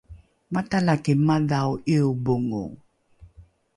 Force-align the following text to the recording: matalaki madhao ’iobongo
matalaki 0.53 1.13
madhao 1.27 1.71
’iobongo 1.91 2.63